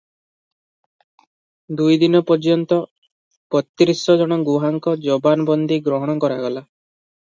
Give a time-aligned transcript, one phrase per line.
[1.81, 2.81] ଦୁଇଦିନ ପର୍ଯ୍ୟନ୍ତ
[3.57, 6.69] ବତ୍ରିଶ ଜଣ ଗୁହାଙ୍କ ଜବାନବନ୍ଦୀ ଗ୍ରହଣ କରାଗଲା।